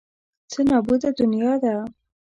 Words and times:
څه 0.51 0.59
نابوده 0.69 1.09
دنیا 1.19 1.53
ده. 1.63 1.75